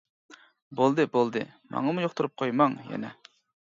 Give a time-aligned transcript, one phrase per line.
[0.79, 1.45] بولدى، بولدى،
[1.77, 3.19] ماڭىمۇ يۇقتۇرۇپ قويماڭ يەنە.